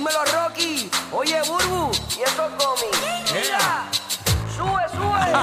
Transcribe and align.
Dímelo, 0.00 0.24
Rocky. 0.32 0.90
Oye, 1.12 1.42
Burbu. 1.46 1.90
Y 2.18 2.22
esos 2.22 2.50
gomis. 2.56 3.09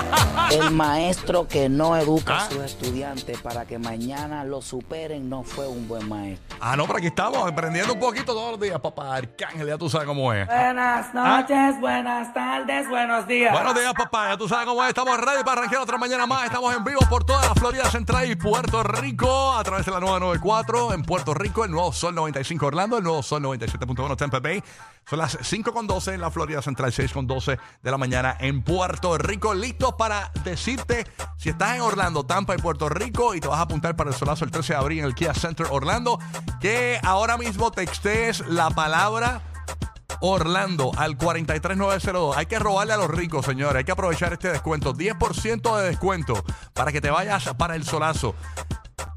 El 0.52 0.72
maestro 0.72 1.48
que 1.48 1.68
no 1.70 1.96
educa 1.98 2.38
Ah. 2.38 2.46
a 2.46 2.50
sus 2.50 2.64
estudiantes 2.64 3.40
para 3.42 3.66
que 3.66 3.78
mañana 3.80 4.44
lo 4.44 4.62
superen 4.62 5.30
no 5.30 5.44
fue 5.44 5.68
un 5.68 5.88
buen 5.88 6.08
maestro. 6.08 6.58
Ah, 6.60 6.76
no, 6.76 6.86
pero 6.86 6.98
aquí 7.00 7.08
estamos 7.08 7.46
aprendiendo 7.50 7.94
un 7.94 8.00
poquito 8.00 8.34
todos 8.34 8.52
los 8.52 8.60
días, 8.60 8.80
papá. 8.80 9.16
Arcángel, 9.16 9.68
ya 9.68 9.78
tú 9.78 9.90
sabes 9.90 10.08
cómo 10.08 10.32
es. 10.34 10.48
Buenas 10.48 11.14
noches, 11.14 11.80
buenas 11.80 12.34
tardes, 12.34 12.90
buenos 12.90 13.28
días. 13.28 13.52
Buenos 13.54 13.76
días, 13.76 13.94
papá. 13.94 14.30
Ya 14.30 14.38
tú 14.38 14.48
sabes 14.48 14.66
cómo 14.66 14.82
es. 14.84 14.90
Estamos 14.90 15.18
ready 15.20 15.44
para 15.44 15.62
arrancar 15.62 15.80
otra 15.82 15.98
mañana 15.98 16.26
más. 16.26 16.46
Estamos 16.46 16.76
en 16.76 16.84
vivo 16.84 17.02
por 17.10 17.24
toda 17.24 17.42
la 17.46 17.54
Florida 17.56 17.86
Central 17.90 18.30
y 18.30 18.36
Puerto 18.36 18.84
Rico 18.84 19.54
a 19.54 19.64
través 19.64 19.86
de 19.86 19.92
la 19.92 20.00
994 20.00 20.94
en 20.94 21.04
Puerto 21.04 21.34
Rico, 21.34 21.66
el 21.66 21.72
nuevo 21.72 21.92
Sol 21.92 22.16
95 22.16 22.66
Orlando, 22.68 22.98
el 22.98 23.04
nuevo 23.04 23.22
Sol 23.24 23.42
97.1 23.44 24.16
Tampa 24.16 24.40
Bay. 24.40 24.64
Son 25.10 25.20
las 25.20 25.40
5.12 25.40 26.16
en 26.16 26.22
la 26.22 26.30
Florida 26.30 26.62
Central, 26.62 26.92
6.12 26.92 27.58
de 27.82 27.92
la 27.92 27.98
mañana 27.98 28.36
en 28.42 28.62
Puerto 28.62 29.18
Rico. 29.18 29.54
Listos 29.54 29.94
para 29.94 30.32
decirte 30.44 31.08
si 31.38 31.48
estás 31.48 31.76
en 31.76 31.82
Orlando, 31.82 32.26
Tampa 32.26 32.56
y 32.56 32.58
Puerto 32.58 32.90
Rico 32.90 33.34
y 33.34 33.40
te 33.40 33.48
vas 33.48 33.60
a 33.60 33.62
apuntar 33.62 33.96
para 33.96 34.10
el 34.10 34.16
solazo 34.16 34.44
el 34.44 34.52
13 34.52 34.74
de 34.74 34.80
abril 34.80 35.00
en 35.00 35.06
el 35.06 35.16
Kia 35.16 35.34
Center 35.34 35.68
Orlando, 35.70 36.20
que 36.60 37.00
ahora 37.04 37.38
mismo 37.38 37.72
textees 37.72 38.46
la 38.48 38.70
palabra 38.70 39.42
Orlando 40.20 40.92
al 40.98 41.16
43902. 41.16 42.36
Hay 42.36 42.48
que 42.48 42.60
robarle 42.60 42.92
a 42.92 42.98
los 42.98 43.10
ricos, 43.10 43.46
señores. 43.46 43.78
Hay 43.78 43.84
que 43.86 43.94
aprovechar 43.94 44.34
este 44.34 44.50
descuento. 44.50 44.94
10% 44.94 45.78
de 45.78 45.88
descuento 45.88 46.44
para 46.74 46.92
que 46.92 47.00
te 47.00 47.10
vayas 47.10 47.54
para 47.58 47.76
el 47.76 47.86
solazo. 47.86 48.36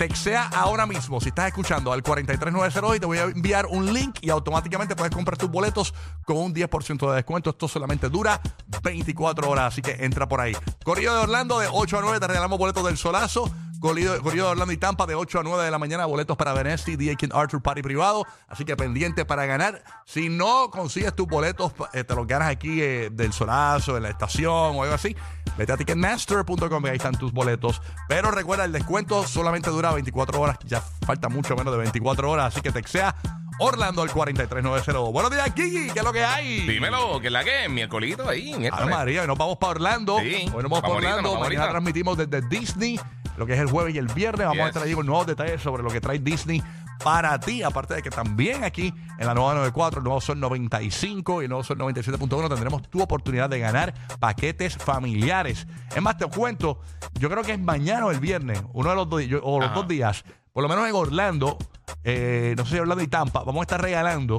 Textea 0.01 0.49
ahora 0.55 0.87
mismo, 0.87 1.21
si 1.21 1.29
estás 1.29 1.49
escuchando, 1.49 1.93
al 1.93 2.03
43902 2.03 2.97
y 2.97 3.01
te 3.01 3.05
voy 3.05 3.19
a 3.19 3.25
enviar 3.25 3.67
un 3.67 3.93
link 3.93 4.17
y 4.23 4.31
automáticamente 4.31 4.97
puedes 4.97 5.15
comprar 5.15 5.37
tus 5.37 5.51
boletos 5.51 5.93
con 6.25 6.39
un 6.39 6.55
10% 6.55 7.11
de 7.11 7.17
descuento. 7.17 7.51
Esto 7.51 7.69
solamente 7.69 8.09
dura 8.09 8.41
24 8.83 9.51
horas, 9.51 9.75
así 9.75 9.83
que 9.83 10.03
entra 10.03 10.27
por 10.27 10.41
ahí. 10.41 10.57
Corrido 10.85 11.15
de 11.15 11.21
Orlando 11.21 11.59
de 11.59 11.69
8 11.71 11.99
a 11.99 12.01
9 12.01 12.19
te 12.19 12.27
regalamos 12.29 12.59
boletos 12.59 12.83
del 12.83 12.97
solazo. 12.97 13.51
Corrido, 13.81 14.51
Orlando 14.51 14.73
y 14.73 14.77
Tampa 14.77 15.07
de 15.07 15.15
8 15.15 15.41
a 15.41 15.43
9 15.43 15.65
de 15.65 15.71
la 15.71 15.79
mañana, 15.79 16.05
boletos 16.07 16.37
para 16.37 16.53
Venesti, 16.53 16.97
DJ 16.97 17.17
King 17.17 17.31
Arthur 17.33 17.63
Party 17.63 17.83
privado. 17.83 18.27
Así 18.49 18.65
que 18.65 18.77
pendiente 18.77 19.25
para 19.25 19.47
ganar. 19.47 19.83
Si 20.05 20.29
no 20.29 20.71
consigues 20.71 21.15
tus 21.15 21.27
boletos, 21.27 21.73
eh, 21.93 22.05
te 22.05 22.15
los 22.15 22.27
ganas 22.27 22.51
aquí 22.51 22.83
eh, 22.83 23.09
del 23.11 23.33
solazo, 23.33 23.97
en 23.97 24.03
la 24.03 24.11
estación 24.11 24.53
o 24.53 24.83
algo 24.83 24.95
así. 24.95 25.17
Vete 25.57 25.73
a 25.73 25.77
ticketmaster.com 25.77 26.87
y 26.87 26.89
ahí 26.89 26.97
están 26.97 27.17
tus 27.17 27.33
boletos. 27.33 27.81
Pero 28.09 28.31
recuerda, 28.31 28.65
el 28.65 28.73
descuento 28.73 29.27
solamente 29.27 29.71
dura 29.71 29.93
24 29.93 30.41
horas. 30.41 30.59
Ya 30.67 30.83
falta 31.07 31.29
mucho 31.29 31.57
menos 31.57 31.73
de 31.73 31.79
24 31.79 32.31
horas. 32.31 32.53
Así 32.53 32.61
que 32.61 32.71
textea 32.71 33.15
Orlando 33.63 34.01
al 34.01 34.11
43902. 34.11 35.13
Buenos 35.13 35.31
días, 35.31 35.51
Kiki. 35.53 35.91
¿Qué 35.93 35.99
es 35.99 36.05
lo 36.05 36.13
que 36.15 36.25
hay? 36.25 36.67
Dímelo, 36.67 37.21
que 37.21 37.27
es 37.27 37.33
la 37.33 37.45
que 37.45 37.65
es 37.65 37.71
miércolito 37.71 38.27
ahí. 38.27 38.55
Miércoles. 38.57 38.89
María, 38.89 39.21
hoy 39.21 39.27
nos 39.27 39.37
vamos 39.37 39.59
para 39.59 39.73
Orlando. 39.73 40.19
Sí, 40.19 40.47
hoy 40.47 40.63
nos 40.63 40.71
vamos 40.71 40.81
para 40.81 40.95
Orlando. 40.95 41.39
Mañana 41.39 41.69
transmitimos 41.69 42.17
desde 42.17 42.41
Disney, 42.49 42.99
lo 43.41 43.47
que 43.47 43.55
es 43.55 43.59
el 43.59 43.69
jueves 43.71 43.95
y 43.95 43.99
el 43.99 44.07
viernes. 44.07 44.47
Vamos 44.47 44.65
a 44.65 44.69
estar 44.69 44.83
allí 44.83 44.95
con 44.95 45.07
nuevos 45.07 45.27
detalles 45.27 45.61
sobre 45.61 45.83
lo 45.83 45.91
que 45.91 46.01
trae 46.01 46.19
Disney 46.19 46.63
para 47.03 47.41
ti. 47.41 47.63
Aparte 47.63 47.95
de 47.95 48.03
que 48.03 48.11
también 48.11 48.63
aquí 48.63 48.93
en 49.19 49.27
la 49.27 49.35
nueva 49.35 49.55
94, 49.55 49.99
el 50.01 50.05
nuevo 50.05 50.21
Sol 50.21 50.39
95 50.39 51.41
y 51.41 51.45
el 51.47 51.49
nuevo 51.49 51.65
Sol 51.65 51.79
97.1 51.79 52.49
tendremos 52.49 52.83
tu 52.91 53.01
oportunidad 53.03 53.49
de 53.49 53.59
ganar 53.59 53.95
paquetes 54.21 54.77
familiares. 54.77 55.67
Es 55.97 56.03
más, 56.03 56.17
te 56.19 56.27
cuento, 56.27 56.81
yo 57.15 57.29
creo 57.31 57.43
que 57.43 57.53
es 57.53 57.59
mañana 57.61 58.07
o 58.07 58.11
el 58.11 58.21
viernes, 58.21 58.63
uno 58.75 58.91
de 58.91 58.97
los 58.97 59.09
dos, 59.09 59.23
yo- 59.27 59.41
o 59.43 59.59
los 59.59 59.71
Ajá. 59.71 59.75
dos 59.77 59.89
días, 59.89 60.23
por 60.53 60.63
lo 60.63 60.69
menos 60.69 60.87
en 60.89 60.95
Orlando, 60.95 61.57
eh, 62.05 62.55
no 62.57 62.65
sé 62.67 62.73
si 62.73 62.79
Orlando 62.79 63.03
y 63.03 63.09
Tampa, 63.09 63.41
vamos 63.45 63.61
a 63.61 63.63
estar 63.63 63.81
regalando 63.83 64.37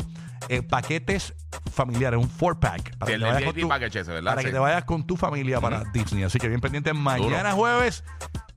eh, 0.50 0.64
paquetes 0.64 1.34
familiares, 1.72 2.20
un 2.20 2.28
four 2.30 2.60
pack. 2.60 2.98
Para 2.98 3.12
Sí, 3.12 3.18
que 3.18 3.24
te 3.24 3.32
vayas 3.32 3.44
con 3.44 3.62
tu- 3.62 3.68
package 3.70 4.00
ese, 4.00 4.12
¿verdad? 4.12 4.32
para 4.32 4.44
que 4.44 4.52
te 4.52 4.58
vayas 4.60 4.84
con 4.86 5.06
tu 5.06 5.16
familia 5.16 5.62
para 5.62 5.84
Disney. 5.94 6.24
Así 6.24 6.40
que 6.40 6.48
bien 6.50 6.60
pendiente 6.60 6.92
mañana 6.94 7.52
jueves 7.54 8.04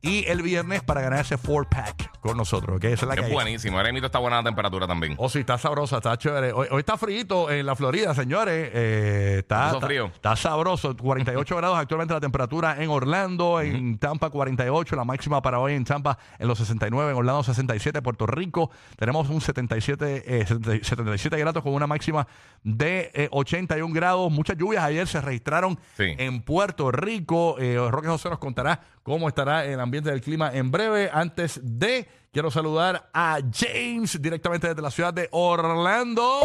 y 0.04 0.25
el 0.28 0.42
viernes 0.42 0.82
para 0.82 1.00
ganar 1.00 1.20
ese 1.20 1.38
four 1.38 1.69
pack 1.69 2.20
con 2.20 2.37
nosotros. 2.37 2.78
Que 2.81 2.92
esa 2.92 3.06
es 3.06 3.09
la 3.09 3.15
que 3.15 3.20
Es 3.22 3.26
hay. 3.26 3.32
buenísimo. 3.32 3.76
Ahora 3.78 3.92
mismo 3.92 4.06
está 4.06 4.19
buena 4.19 4.37
la 4.37 4.44
temperatura 4.44 4.87
también. 4.87 5.15
Oh, 5.19 5.28
sí, 5.28 5.41
está 5.41 5.59
sabrosa, 5.59 5.97
está 5.97 6.16
chévere. 6.16 6.53
Hoy, 6.53 6.69
hoy 6.70 6.78
está 6.81 6.97
frío 6.97 7.50
en 7.50 7.65
la 7.66 7.75
Florida, 7.75 8.15
señores. 8.15 8.70
Eh, 8.75 9.37
está, 9.38 9.65
Puso 9.66 9.76
está, 9.76 9.87
frío. 9.87 10.06
está 10.15 10.37
sabroso. 10.37 10.97
48 10.97 11.56
grados 11.56 11.78
actualmente 11.78 12.12
la 12.15 12.20
temperatura 12.20 12.76
en 12.82 12.91
Orlando, 12.91 13.60
en 13.60 13.98
Tampa 13.98 14.31
48, 14.31 14.94
la 14.97 15.04
máxima 15.04 15.41
para 15.41 15.59
hoy 15.59 15.72
en 15.75 15.84
Tampa 15.84 16.19
en 16.38 16.48
los 16.48 16.59
69, 16.59 17.12
en 17.12 17.16
Orlando 17.16 17.42
67, 17.42 18.03
Puerto 18.03 18.26
Rico 18.26 18.71
tenemos 18.97 19.28
un 19.31 19.41
77, 19.41 20.41
eh, 20.41 20.47
70 20.47 20.84
77 20.84 21.38
grados 21.38 21.62
con 21.62 21.72
una 21.72 21.86
máxima 21.86 22.26
de 22.62 23.10
eh, 23.15 23.28
81 23.31 23.94
grados. 23.94 24.31
Muchas 24.31 24.56
lluvias 24.59 24.82
ayer 24.84 25.06
se 25.06 25.21
registraron 25.21 25.78
Sí. 25.97 26.15
en 26.19 26.42
Puerto 26.42 26.91
Rico. 26.91 27.56
Eh, 27.59 27.78
Roque 27.91 28.09
José 28.09 28.28
nos 28.28 28.38
contará 28.38 28.81
cómo 29.03 29.28
estará 29.28 29.65
el 29.65 29.78
ambiente 29.81 29.94
del 30.03 30.21
clima 30.21 30.50
en 30.53 30.71
breve. 30.71 31.09
Antes 31.12 31.60
de, 31.62 32.09
quiero 32.32 32.50
saludar 32.50 33.09
a 33.12 33.38
James 33.53 34.21
directamente 34.21 34.69
desde 34.69 34.82
la 34.82 34.91
ciudad 34.91 35.15
de 35.15 35.28
Orlando. 35.31 36.41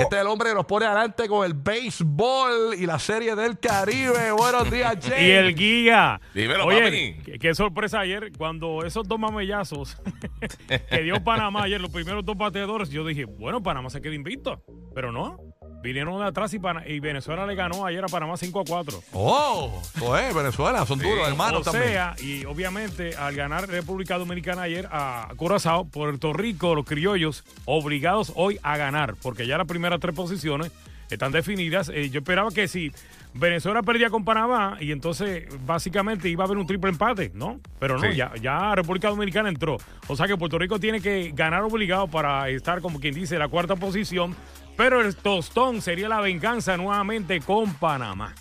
Este 0.00 0.16
es 0.16 0.22
el 0.22 0.28
hombre 0.28 0.50
que 0.50 0.54
nos 0.54 0.64
pone 0.66 0.86
adelante 0.86 1.28
con 1.28 1.44
el 1.44 1.54
béisbol 1.54 2.74
y 2.78 2.86
la 2.86 2.98
serie 2.98 3.34
del 3.34 3.58
Caribe. 3.58 4.32
Buenos 4.32 4.70
días, 4.70 4.96
James. 5.02 5.20
Y 5.22 5.30
el 5.30 5.54
guía. 5.54 6.20
Dímelo, 6.34 6.66
Oye, 6.66 6.82
papi. 6.82 7.22
qué, 7.32 7.38
qué 7.38 7.54
sorpresa 7.54 8.00
ayer 8.00 8.32
cuando 8.36 8.84
esos 8.84 9.06
dos 9.06 9.18
mamellazos 9.18 9.96
que 10.90 11.02
dio 11.02 11.22
Panamá 11.22 11.64
ayer, 11.64 11.80
los 11.80 11.90
primeros 11.90 12.24
dos 12.24 12.36
bateadores, 12.36 12.88
yo 12.90 13.04
dije, 13.04 13.24
bueno, 13.24 13.62
Panamá 13.62 13.90
se 13.90 14.00
queda 14.00 14.14
invicto. 14.14 14.62
Pero 14.94 15.12
no. 15.12 15.38
Vinieron 15.86 16.18
de 16.18 16.26
atrás 16.26 16.52
y, 16.52 16.58
Pana- 16.58 16.82
y 16.86 16.98
Venezuela 17.00 17.46
le 17.46 17.54
ganó 17.54 17.86
ayer 17.86 18.04
a 18.04 18.08
Panamá 18.08 18.36
5 18.36 18.60
a 18.60 18.64
4. 18.64 19.02
Oh, 19.12 19.80
pues 19.98 20.34
Venezuela, 20.34 20.84
son 20.84 20.98
Sí. 21.00 21.08
duros, 21.08 21.28
hermanos 21.28 21.60
o 21.66 21.70
también. 21.70 21.92
sea, 21.92 22.14
y 22.20 22.44
obviamente 22.44 23.14
al 23.16 23.34
ganar 23.36 23.68
República 23.68 24.18
Dominicana 24.18 24.62
ayer 24.62 24.88
a 24.90 25.28
Curazao, 25.36 25.84
Puerto 25.84 26.32
Rico, 26.32 26.74
los 26.74 26.84
criollos, 26.84 27.44
obligados 27.66 28.32
hoy 28.34 28.58
a 28.62 28.76
ganar, 28.76 29.14
porque 29.22 29.46
ya 29.46 29.56
las 29.58 29.66
primeras 29.66 30.00
tres 30.00 30.14
posiciones 30.14 30.72
están 31.08 31.30
definidas. 31.30 31.88
Eh, 31.94 32.10
yo 32.10 32.18
esperaba 32.18 32.50
que 32.50 32.66
si 32.66 32.90
Venezuela 33.32 33.82
perdía 33.82 34.10
con 34.10 34.24
Panamá 34.24 34.76
y 34.80 34.90
entonces 34.90 35.46
básicamente 35.64 36.28
iba 36.28 36.42
a 36.42 36.46
haber 36.46 36.58
un 36.58 36.66
triple 36.66 36.90
empate, 36.90 37.30
¿no? 37.34 37.60
Pero 37.78 37.96
no, 37.98 38.10
Sí. 38.10 38.16
ya, 38.16 38.32
ya 38.42 38.74
República 38.74 39.08
Dominicana 39.10 39.48
entró. 39.48 39.76
O 40.08 40.16
sea 40.16 40.26
que 40.26 40.36
Puerto 40.36 40.58
Rico 40.58 40.80
tiene 40.80 41.00
que 41.00 41.30
ganar 41.32 41.62
obligado 41.62 42.08
para 42.08 42.48
estar, 42.48 42.80
como 42.80 42.98
quien 42.98 43.14
dice, 43.14 43.34
en 43.36 43.40
la 43.40 43.48
cuarta 43.48 43.76
posición. 43.76 44.34
Pero 44.76 45.00
el 45.00 45.16
tostón 45.16 45.80
sería 45.82 46.08
la 46.08 46.20
venganza 46.20 46.76
nuevamente 46.76 47.40
con 47.40 47.72
Panamá 47.74 48.34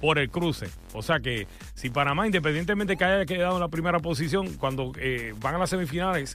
por 0.00 0.18
el 0.18 0.30
cruce. 0.30 0.68
O 0.92 1.02
sea 1.02 1.20
que 1.20 1.46
si 1.74 1.90
Panamá, 1.90 2.26
independientemente 2.26 2.96
que 2.96 3.04
haya 3.04 3.24
quedado 3.24 3.54
en 3.54 3.60
la 3.60 3.68
primera 3.68 3.98
posición, 4.00 4.54
cuando 4.54 4.92
eh, 4.98 5.34
van 5.40 5.54
a 5.54 5.58
las 5.58 5.70
semifinales, 5.70 6.34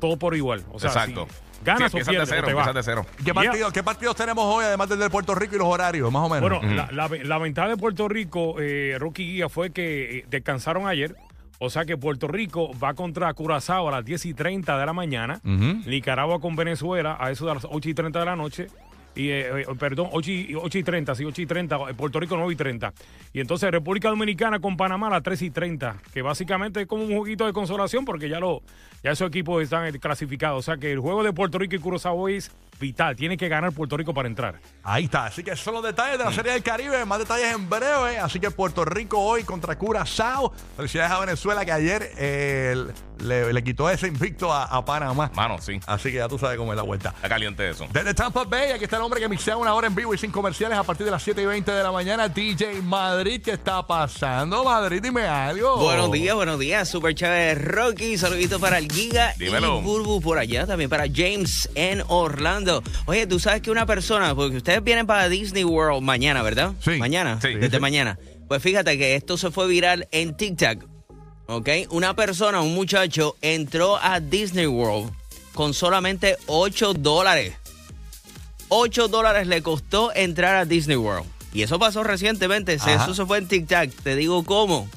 todo 0.00 0.18
por 0.18 0.34
igual. 0.34 0.64
O 0.72 0.78
sea, 0.80 0.90
Exacto. 0.90 1.26
si 1.28 1.64
ganas 1.64 1.90
Sí, 1.92 1.98
o 1.98 2.00
empiezas 2.00 2.06
de 2.06 2.12
pierdes, 2.12 2.28
cero, 2.30 2.42
o 2.44 2.48
te 2.48 2.54
vas. 2.54 2.74
de 2.74 2.82
cero. 2.82 3.06
¿Qué, 3.18 3.24
Ya. 3.24 3.34
partido- 3.34 3.72
¿Qué 3.72 3.82
partidos 3.82 4.16
tenemos 4.16 4.44
hoy, 4.46 4.64
además 4.64 4.88
del 4.88 4.98
de 5.00 5.10
Puerto 5.10 5.34
Rico 5.34 5.54
y 5.56 5.58
los 5.58 5.68
horarios, 5.68 6.10
más 6.10 6.22
o 6.24 6.28
menos? 6.28 6.48
Bueno, 6.60 6.74
la, 6.74 6.88
la- 6.92 7.08
la 7.24 7.38
ventaja 7.38 7.68
de 7.68 7.76
Puerto 7.76 8.08
Rico, 8.08 8.56
eh, 8.58 8.96
Rocky 8.98 9.24
Guía, 9.32 9.48
fue 9.48 9.70
que 9.70 10.18
eh, 10.20 10.24
descansaron 10.28 10.86
ayer. 10.86 11.14
O 11.58 11.70
sea 11.70 11.84
que 11.84 11.96
Puerto 11.96 12.28
Rico 12.28 12.70
va 12.78 12.94
contra 12.94 13.32
Curazao 13.34 13.88
a 13.88 13.90
las 13.90 14.04
10 14.04 14.26
y 14.26 14.34
30 14.34 14.78
de 14.78 14.86
la 14.86 14.92
mañana. 14.92 15.40
Ujú. 15.44 15.88
Nicaragua 15.88 16.40
con 16.40 16.54
Venezuela 16.54 17.16
a 17.18 17.30
eso 17.30 17.46
de 17.46 17.54
las 17.54 17.66
8 17.68 17.88
y 17.88 17.94
30 17.94 18.18
de 18.20 18.24
la 18.24 18.36
noche. 18.36 18.68
Y, 19.16 19.30
eh, 19.30 19.62
eh, 19.62 19.66
perdón, 19.76 20.10
8 20.12 20.30
y, 20.30 20.54
8 20.54 20.78
y 20.78 20.82
30, 20.84 21.14
sí, 21.16 21.24
8 21.24 21.42
y 21.42 21.46
30, 21.46 21.76
eh, 21.90 21.94
Puerto 21.94 22.20
Rico 22.20 22.36
9 22.36 22.52
y 22.52 22.56
30. 22.56 22.92
Y 23.32 23.40
entonces 23.40 23.68
República 23.72 24.10
Dominicana 24.10 24.60
con 24.60 24.76
Panamá 24.76 25.08
a 25.08 25.10
las 25.10 25.22
3 25.24 25.42
y 25.42 25.50
30, 25.50 25.96
que 26.14 26.22
básicamente 26.22 26.82
es 26.82 26.86
como 26.86 27.02
un 27.02 27.16
jueguito 27.16 27.44
de 27.44 27.52
consolación 27.52 28.04
porque 28.04 28.28
ya, 28.28 28.38
lo, 28.38 28.62
ya 29.02 29.10
esos 29.10 29.26
equipos 29.26 29.60
están 29.60 29.90
clasificados. 29.98 30.60
O 30.60 30.62
sea 30.62 30.76
que 30.76 30.92
el 30.92 31.00
juego 31.00 31.24
de 31.24 31.32
Puerto 31.32 31.58
Rico 31.58 31.74
y 31.74 31.80
Curazao 31.80 32.28
es 32.28 32.52
vital. 32.78 33.16
Tiene 33.16 33.36
que 33.36 33.48
ganar 33.48 33.72
Puerto 33.72 33.96
Rico 33.96 34.12
para 34.14 34.28
entrar. 34.28 34.60
Ahí 34.82 35.04
está, 35.04 35.26
así 35.26 35.42
que 35.42 35.54
son 35.56 35.74
los 35.74 35.82
detalles 35.82 36.18
de 36.18 36.24
la 36.24 36.32
Serie 36.32 36.52
del 36.52 36.62
Caribe, 36.62 37.04
más 37.04 37.18
detalles 37.18 37.52
en 37.54 37.68
breve. 37.68 38.18
Así 38.18 38.40
que 38.40 38.50
Puerto 38.50 38.84
Rico 38.84 39.18
hoy 39.18 39.44
contra 39.44 39.76
Curazao. 39.76 40.52
Felicidades 40.76 41.12
a 41.12 41.20
Venezuela 41.20 41.64
que 41.64 41.72
ayer 41.72 42.10
eh, 42.16 42.86
le, 43.18 43.52
le 43.52 43.64
quitó 43.64 43.88
ese 43.90 44.06
invicto 44.08 44.52
a, 44.52 44.64
a 44.64 44.84
Panamá. 44.84 45.30
Mano, 45.34 45.58
sí. 45.60 45.80
Así 45.86 46.10
que 46.10 46.16
ya 46.18 46.28
tú 46.28 46.38
sabes 46.38 46.56
cómo 46.56 46.72
es 46.72 46.76
la 46.76 46.82
vuelta. 46.82 47.10
Está 47.16 47.28
caliente 47.28 47.68
eso. 47.68 47.86
Desde 47.92 48.14
Tampa 48.14 48.44
Bay, 48.44 48.72
aquí 48.72 48.84
está 48.84 48.96
el 48.96 49.02
hombre 49.02 49.20
que 49.20 49.28
mixea 49.28 49.56
una 49.56 49.74
hora 49.74 49.86
en 49.86 49.94
vivo 49.94 50.14
y 50.14 50.18
sin 50.18 50.30
comerciales 50.30 50.78
a 50.78 50.84
partir 50.84 51.04
de 51.04 51.10
las 51.12 51.22
7 51.22 51.42
y 51.42 51.46
20 51.46 51.70
de 51.70 51.82
la 51.82 51.92
mañana. 51.92 52.28
DJ 52.28 52.80
Madrid, 52.82 53.42
¿qué 53.44 53.52
está 53.52 53.86
pasando? 53.86 54.64
Madrid, 54.64 55.00
dime 55.02 55.26
algo. 55.26 55.76
Buenos 55.78 56.12
días, 56.12 56.34
buenos 56.34 56.58
días. 56.58 56.88
Super 56.88 57.14
chévere 57.14 57.54
Rocky. 57.56 58.16
Saludito 58.18 58.58
para 58.60 58.78
el 58.78 58.90
Giga 58.90 59.34
Dímelo. 59.36 59.80
y 59.80 59.82
Burbu 59.82 60.20
por 60.20 60.38
allá. 60.38 60.66
También 60.66 60.88
para 60.90 61.04
James 61.12 61.68
en 61.74 62.02
Orlando. 62.08 62.67
Oye, 63.06 63.26
tú 63.26 63.38
sabes 63.38 63.62
que 63.62 63.70
una 63.70 63.86
persona, 63.86 64.34
porque 64.34 64.56
ustedes 64.58 64.82
vienen 64.82 65.06
para 65.06 65.28
Disney 65.28 65.64
World 65.64 66.02
mañana, 66.02 66.42
¿verdad? 66.42 66.72
Sí. 66.84 66.92
Mañana. 66.92 67.40
Sí. 67.40 67.54
Desde 67.54 67.76
Sí. 67.76 67.80
mañana. 67.80 68.18
Pues 68.48 68.62
fíjate 68.62 68.96
que 68.98 69.14
esto 69.14 69.36
se 69.36 69.50
fue 69.50 69.66
viral 69.66 70.08
en 70.10 70.36
TikTok. 70.36 70.84
¿Ok? 71.46 71.68
Una 71.90 72.14
persona, 72.14 72.60
un 72.60 72.74
muchacho, 72.74 73.36
entró 73.40 73.96
a 74.02 74.20
Disney 74.20 74.66
World 74.66 75.10
con 75.54 75.72
solamente 75.74 76.36
8 76.46 76.94
dólares. 76.94 77.54
8 78.68 79.08
dólares 79.08 79.46
le 79.46 79.62
costó 79.62 80.12
entrar 80.14 80.56
a 80.56 80.64
Disney 80.64 80.96
World. 80.96 81.26
Y 81.54 81.62
eso 81.62 81.78
pasó 81.78 82.04
recientemente. 82.04 82.74
Ajá. 82.78 82.94
Eso 83.04 83.14
se 83.14 83.24
fue 83.24 83.38
en 83.38 83.48
TikTok. 83.48 83.90
Te 84.02 84.14
digo 84.16 84.44
cómo. 84.44 84.88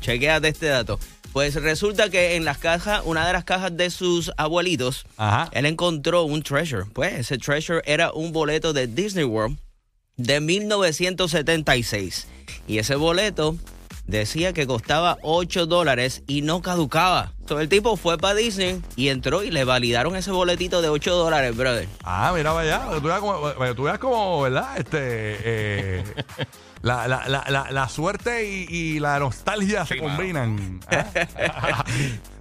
Chequéate 0.00 0.48
este 0.48 0.66
dato. 0.66 0.98
Pues 1.32 1.54
resulta 1.54 2.10
que 2.10 2.36
en 2.36 2.44
las 2.44 2.58
cajas, 2.58 3.02
una 3.06 3.26
de 3.26 3.32
las 3.32 3.44
cajas 3.44 3.74
de 3.74 3.88
sus 3.88 4.30
abuelitos, 4.36 5.06
Ajá. 5.16 5.48
él 5.52 5.64
encontró 5.64 6.24
un 6.24 6.42
treasure. 6.42 6.84
Pues 6.92 7.14
ese 7.14 7.38
treasure 7.38 7.80
era 7.86 8.12
un 8.12 8.32
boleto 8.32 8.72
de 8.74 8.86
Disney 8.86 9.24
World 9.24 9.56
de 10.16 10.40
1976. 10.40 12.26
Y 12.68 12.78
ese 12.78 12.96
boleto 12.96 13.56
decía 14.06 14.52
que 14.52 14.66
costaba 14.66 15.18
8 15.22 15.66
dólares 15.66 16.22
y 16.26 16.42
no 16.42 16.60
caducaba. 16.62 17.32
Entonces 17.40 17.64
el 17.64 17.68
tipo 17.68 17.96
fue 17.96 18.18
para 18.18 18.34
Disney 18.34 18.80
y 18.96 19.08
entró 19.08 19.42
y 19.42 19.50
le 19.50 19.64
validaron 19.64 20.16
ese 20.16 20.30
boletito 20.30 20.80
de 20.82 20.88
8 20.88 21.14
dólares, 21.14 21.56
brother. 21.56 21.88
Ah, 22.04 22.32
mira, 22.34 22.52
vaya. 22.52 22.82
Tú 23.00 23.02
veas 23.02 23.20
como, 23.20 23.40
para 23.54 23.70
que 23.70 23.74
tú 23.74 23.82
veas 23.84 23.98
como, 23.98 24.42
¿verdad? 24.42 24.76
Este. 24.78 24.98
eh, 25.00 26.04
la, 26.82 27.06
la, 27.06 27.28
la, 27.28 27.44
la, 27.48 27.70
la 27.70 27.88
suerte 27.88 28.48
y, 28.50 28.66
y 28.68 28.98
la 28.98 29.18
nostalgia 29.20 29.86
se 29.86 29.94
Sí, 29.94 30.00
mano. 30.00 30.16
combinan. 30.16 30.80
¿ah? 30.90 31.84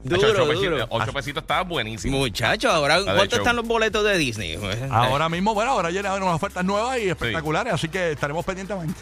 Duro, 0.03 0.19
ocho 0.29 0.47
pesitos, 0.47 0.71
duro. 0.71 0.87
ocho 0.89 1.13
pesitos 1.13 1.43
estaba 1.43 1.61
buenísimo. 1.61 2.17
Muchachos, 2.17 2.73
ahora 2.73 3.03
¿cuánto 3.03 3.35
están 3.35 3.55
los 3.55 3.67
boletos 3.67 4.03
de 4.03 4.17
Disney? 4.17 4.57
Ahora 4.89 5.29
mismo, 5.29 5.53
bueno, 5.53 5.71
ahora 5.71 5.91
llegan 5.91 6.21
unas 6.23 6.35
ofertas 6.35 6.65
nuevas 6.65 6.97
y 6.99 7.09
espectaculares, 7.09 7.71
así 7.73 7.87
que 7.87 8.13
estaremos 8.13 8.43
pendientes 8.43 8.75
mañana. 8.75 8.95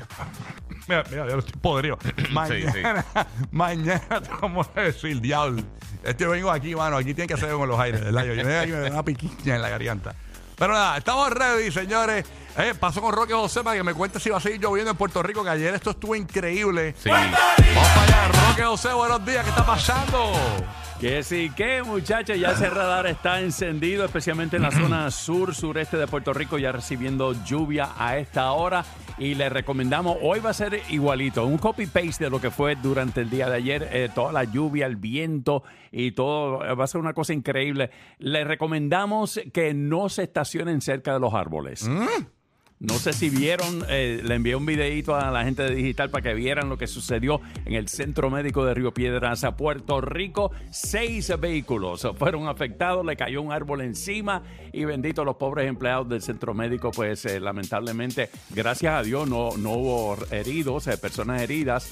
Mira, 0.89 1.03
mira, 1.07 1.27
yo 1.29 1.37
estoy 1.37 1.53
podrido. 1.61 1.99
Mañana, 2.31 3.05
mañana, 3.51 4.21
¿cómo 4.39 4.63
decir, 4.73 5.21
diablo? 5.21 5.61
Este 6.03 6.25
vengo 6.25 6.49
aquí, 6.49 6.73
mano, 6.73 6.97
aquí 6.97 7.13
tiene 7.13 7.27
que 7.27 7.37
ser 7.37 7.51
con 7.51 7.69
los 7.69 7.79
aires, 7.79 8.03
¿verdad? 8.03 8.23
Yo 8.23 8.35
vengo 8.35 8.59
aquí 8.59 8.71
me 8.71 8.79
da 8.79 8.89
una 8.89 9.03
piquiña 9.03 9.55
en 9.55 9.61
la 9.61 9.69
garganta. 9.69 10.15
Pero 10.57 10.73
nada, 10.73 10.97
estamos 10.97 11.29
ready, 11.29 11.71
señores. 11.71 12.25
Eh, 12.57 12.73
paso 12.77 13.01
con 13.01 13.13
Roque 13.13 13.33
José 13.33 13.63
para 13.63 13.77
que 13.77 13.83
me 13.83 13.93
cuente 13.93 14.19
si 14.19 14.31
va 14.31 14.37
a 14.37 14.41
seguir 14.41 14.59
lloviendo 14.59 14.89
en 14.89 14.97
Puerto 14.97 15.21
Rico, 15.21 15.43
que 15.43 15.51
ayer 15.51 15.75
esto 15.75 15.91
estuvo 15.91 16.15
increíble. 16.15 16.95
Sí. 16.97 17.09
Vamos 17.09 17.37
para 17.37 18.01
allá, 18.01 18.49
Roque 18.49 18.63
José, 18.63 18.91
buenos 18.91 19.23
días, 19.23 19.43
¿qué 19.43 19.49
está 19.51 19.65
pasando? 19.65 20.33
Que 20.99 21.23
sí, 21.23 21.49
que 21.55 21.81
muchachos, 21.81 22.37
ya 22.37 22.51
ese 22.51 22.69
radar 22.69 23.07
está 23.07 23.39
encendido, 23.39 24.03
especialmente 24.03 24.57
en 24.57 24.63
la 24.63 24.71
zona 24.71 25.09
sur, 25.11 25.55
sureste 25.55 25.95
de 25.95 26.07
Puerto 26.07 26.33
Rico, 26.33 26.57
ya 26.57 26.73
recibiendo 26.73 27.33
lluvia 27.45 27.91
a 27.97 28.17
esta 28.17 28.51
hora. 28.51 28.83
Y 29.17 29.35
le 29.35 29.47
recomendamos, 29.47 30.17
hoy 30.21 30.41
va 30.41 30.49
a 30.49 30.53
ser 30.53 30.81
igualito, 30.89 31.45
un 31.45 31.57
copy-paste 31.57 32.25
de 32.25 32.29
lo 32.29 32.41
que 32.41 32.51
fue 32.51 32.75
durante 32.75 33.21
el 33.21 33.29
día 33.29 33.49
de 33.49 33.55
ayer, 33.55 33.89
eh, 33.93 34.09
toda 34.13 34.33
la 34.33 34.43
lluvia, 34.43 34.87
el 34.87 34.97
viento 34.97 35.63
y 35.89 36.11
todo, 36.11 36.65
eh, 36.65 36.75
va 36.75 36.83
a 36.83 36.87
ser 36.87 36.99
una 36.99 37.13
cosa 37.13 37.33
increíble. 37.33 37.91
Le 38.17 38.43
recomendamos 38.43 39.39
que 39.53 39.73
no 39.73 40.09
se 40.09 40.23
estacionen 40.23 40.81
cerca 40.81 41.13
de 41.13 41.21
los 41.21 41.33
árboles. 41.33 41.89
No 42.81 42.93
sé 42.93 43.11
si 43.11 43.29
vieron, 43.29 43.83
eh, 43.89 44.21
le 44.23 44.35
envié 44.35 44.55
un 44.55 44.65
videito 44.65 45.13
a 45.13 45.31
la 45.31 45.43
gente 45.43 45.63
de 45.63 45.75
digital 45.75 46.09
para 46.09 46.21
que 46.21 46.33
vieran 46.33 46.69
lo 46.69 46.77
que 46.77 46.87
sucedió 46.87 47.41
en 47.65 47.73
el 47.73 47.89
Centro 47.89 48.29
Médico 48.29 48.63
de 48.63 48.73
Río 48.73 48.93
Piedras 48.93 49.43
a 49.43 49.57
Puerto 49.57 49.99
Rico. 49.99 50.53
Seis 50.71 51.29
vehículos 51.41 52.07
fueron 52.17 52.47
afectados, 52.47 53.05
le 53.05 53.17
cayó 53.17 53.41
un 53.41 53.51
árbol 53.51 53.81
encima 53.81 54.43
y 54.71 54.85
bendito 54.85 55.25
los 55.25 55.35
pobres 55.35 55.67
empleados 55.67 56.07
del 56.07 56.21
Centro 56.21 56.53
Médico, 56.53 56.91
pues 56.91 57.25
eh, 57.25 57.41
lamentablemente, 57.41 58.29
gracias 58.51 58.93
a 58.93 59.03
Dios, 59.03 59.27
no, 59.27 59.57
no 59.57 59.71
hubo 59.73 60.17
heridos, 60.31 60.87
eh, 60.87 60.97
personas 60.97 61.41
heridas. 61.41 61.91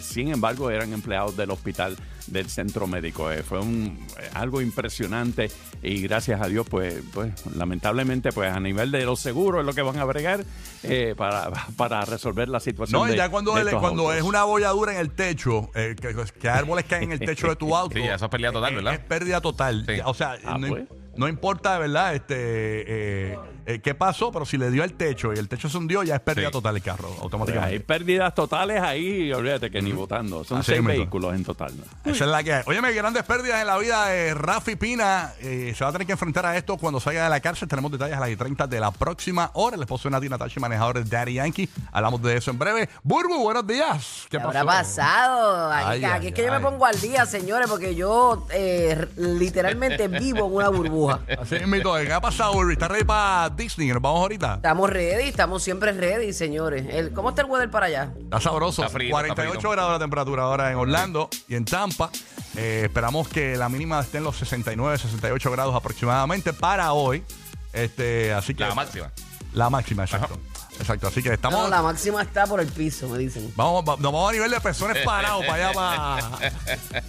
Sin 0.00 0.28
embargo, 0.32 0.68
eran 0.68 0.92
empleados 0.92 1.36
del 1.36 1.50
hospital 1.52 1.96
del 2.26 2.48
Centro 2.50 2.86
Médico. 2.86 3.30
Eh, 3.30 3.42
fue 3.42 3.60
un, 3.60 3.98
eh, 4.20 4.28
algo 4.34 4.60
impresionante 4.60 5.50
y 5.82 6.00
gracias 6.02 6.40
a 6.40 6.46
Dios, 6.48 6.66
pues, 6.68 7.02
pues 7.12 7.32
lamentablemente, 7.54 8.32
pues 8.32 8.52
a 8.52 8.60
nivel 8.60 8.90
de 8.90 9.04
los 9.04 9.20
seguros 9.20 9.60
es 9.60 9.66
lo 9.66 9.72
que 9.72 9.82
van 9.82 9.98
a 9.98 10.04
bregar 10.04 10.44
eh, 10.82 11.14
para, 11.16 11.50
para 11.76 12.04
resolver 12.04 12.48
la 12.48 12.60
situación. 12.60 13.00
No, 13.00 13.06
de- 13.06 13.16
ya 13.16 13.28
cuando, 13.28 13.54
de 13.54 13.60
el- 13.62 13.66
estos 13.68 13.80
cuando 13.80 14.02
autos. 14.04 14.16
es 14.16 14.22
una 14.22 14.44
bolladura 14.44 14.92
en 14.94 14.98
el 15.00 15.10
techo, 15.10 15.70
eh, 15.74 15.94
que, 16.00 16.14
que 16.38 16.48
árboles 16.48 16.84
caen 16.86 17.04
en 17.04 17.12
el 17.12 17.18
techo 17.20 17.48
de 17.48 17.56
tu 17.56 17.74
auto. 17.76 17.94
Sí, 17.96 18.02
eso 18.02 18.24
es 18.24 18.30
pérdida 18.30 18.52
total, 18.52 18.72
eh, 18.72 18.76
¿verdad? 18.76 18.94
Es 18.94 19.00
pérdida 19.00 19.40
total. 19.40 19.84
Sí. 19.86 19.94
O 20.04 20.14
sea, 20.14 20.36
Ah, 20.44 20.58
no, 20.58 20.68
pues. 20.68 20.84
no 21.16 21.28
importa, 21.28 21.78
¿verdad? 21.78 22.14
Este, 22.14 23.38
eh, 23.66 23.80
qué 23.80 23.94
pasó, 23.94 24.30
pero 24.32 24.44
si 24.44 24.56
le 24.58 24.70
dio 24.70 24.82
al 24.82 24.92
techo 24.94 25.32
y 25.32 25.38
el 25.38 25.48
techo 25.48 25.68
se 25.68 25.76
hundió, 25.78 26.02
ya 26.02 26.16
es 26.16 26.20
pérdida 26.20 26.46
Sí. 26.48 26.52
total 26.52 26.76
el 26.76 26.82
carro, 26.82 27.04
Pues 27.08 27.16
hay 27.18 27.22
automáticamente. 27.22 27.80
pérdidas 27.80 28.34
totales 28.34 28.80
ahí, 28.82 29.32
olvídate 29.32 29.70
que 29.70 29.80
ni 29.82 29.92
votando. 29.92 30.44
Son 30.44 30.58
Así 30.58 30.72
seis 30.72 30.78
mismo. 30.82 30.98
vehículos 30.98 31.34
en 31.34 31.44
total. 31.44 31.72
Esa 32.04 32.24
es 32.24 32.30
la 32.30 32.42
que 32.42 32.52
hay. 32.54 32.62
Óyeme, 32.66 32.92
grandes 32.92 33.22
pérdidas 33.24 33.60
en 33.60 33.66
la 33.66 33.78
vida 33.78 34.06
de 34.06 34.34
Rafi 34.34 34.76
Pina. 34.76 35.32
Eh, 35.40 35.72
se 35.76 35.84
va 35.84 35.90
a 35.90 35.92
tener 35.92 36.06
que 36.06 36.12
enfrentar 36.12 36.46
a 36.46 36.56
esto 36.56 36.76
cuando 36.76 37.00
salga 37.00 37.24
de 37.24 37.30
la 37.30 37.40
cárcel. 37.40 37.68
Tenemos 37.68 37.90
detalles 37.92 38.16
a 38.16 38.20
las 38.20 38.36
30 38.36 38.66
de 38.66 38.80
la 38.80 38.90
próxima 38.90 39.50
hora. 39.54 39.76
El 39.76 39.82
esposo 39.82 40.08
de 40.08 40.12
Natina 40.12 40.36
Tachi, 40.38 40.60
manejador 40.60 41.02
de 41.02 41.04
Daddy 41.04 41.34
Yankee. 41.34 41.68
Hablamos 41.92 42.22
de 42.22 42.36
eso 42.36 42.50
en 42.50 42.58
breve. 42.58 42.88
Burbu, 43.02 43.38
buenos 43.42 43.66
días. 43.66 44.24
¿Qué 44.28 44.36
¿Qué 44.38 44.42
habrá 44.42 44.64
pasó? 44.64 44.96
pasado? 44.96 45.72
Ay, 45.72 45.96
Aquí, 45.96 46.04
ay, 46.04 46.26
es 46.28 46.34
que 46.34 46.42
yo 46.44 46.52
ay. 46.52 46.58
me 46.58 46.64
pongo 46.70 46.84
al 46.86 47.00
día, 47.00 47.24
señores, 47.26 47.68
porque 47.68 47.94
yo 47.94 48.46
eh, 48.52 49.06
literalmente 49.16 50.08
vivo 50.08 50.46
en 50.46 50.54
una 50.54 50.68
burbuja. 50.68 51.20
Así 51.40 51.56
mismo, 51.66 51.94
¿qué 51.94 52.12
ha 52.12 52.20
pasado, 52.20 52.52
Burbu? 52.54 52.70
¿Estás 52.72 52.90
ready 52.90 53.04
para 53.04 53.53
Disney? 53.56 53.88
¿Nos 53.88 54.00
vamos 54.02 54.20
ahorita? 54.20 54.54
Estamos 54.56 54.90
ready, 54.90 55.28
estamos 55.28 55.62
siempre 55.62 55.92
ready, 55.92 56.32
señores. 56.32 56.86
El- 56.90 57.12
¿Cómo 57.12 57.30
está 57.30 57.42
el 57.42 57.48
weather 57.50 57.70
para 57.70 57.86
allá? 57.86 58.12
Está 58.18 58.40
sabroso. 58.40 58.82
Está 58.82 58.92
frío, 58.92 59.10
48 59.10 59.50
está 59.52 59.60
frío. 59.60 59.70
grados 59.72 59.92
la 59.92 59.98
temperatura 59.98 60.42
ahora 60.44 60.70
en 60.70 60.76
Orlando 60.76 61.28
y 61.48 61.54
en 61.54 61.64
Tampa. 61.64 62.10
Eh, 62.56 62.82
esperamos 62.84 63.28
que 63.28 63.56
la 63.56 63.68
mínima 63.68 64.00
esté 64.00 64.18
en 64.18 64.24
los 64.24 64.36
69, 64.36 64.98
68 64.98 65.50
grados 65.50 65.74
aproximadamente 65.74 66.52
para 66.52 66.92
hoy. 66.92 67.24
Este, 67.72 68.32
así 68.32 68.54
que 68.54 68.64
La 68.64 68.74
máxima. 68.74 69.10
La 69.52 69.70
máxima, 69.70 70.04
exacto. 70.04 70.38
Exacto. 70.78 71.06
Así 71.06 71.22
que 71.22 71.28
No, 71.28 71.34
estamos. 71.34 71.70
la 71.70 71.82
máxima 71.82 72.22
está 72.22 72.46
por 72.46 72.60
el 72.60 72.66
piso, 72.68 73.08
me 73.08 73.18
dicen. 73.18 73.52
Vamos, 73.56 73.84
va- 73.88 73.96
nos 73.96 74.12
vamos 74.12 74.30
a 74.30 74.32
nivel 74.32 74.50
de 74.50 74.60
pezones 74.60 75.04
parados 75.04 75.44
para 75.46 75.68
allá 75.68 75.72
para. 75.72 76.52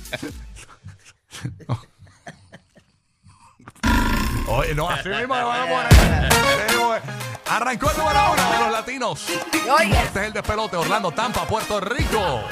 Oye, 4.48 4.76
no, 4.76 4.90
así 4.90 5.10
mismo 5.10 5.36
le 5.36 5.44
van 5.44 5.62
a 5.62 5.66
poner. 5.66 7.02
Arrancó 7.48 7.92
el 7.92 7.98
número 7.98 8.20
uno 8.34 8.52
de 8.52 8.60
los 8.60 8.72
latinos. 8.72 9.26
Oye. 9.70 10.00
Este 10.04 10.20
es 10.20 10.28
el 10.28 10.34
despelote, 10.34 10.78
Orlando, 10.78 11.12
Tampa, 11.12 11.46
Puerto 11.46 11.80
Rico. 11.80 12.44